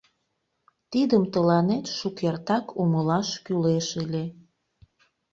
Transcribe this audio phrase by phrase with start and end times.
[0.91, 4.23] Тидым тыланет шукертак умылаш кӱлеш ыле.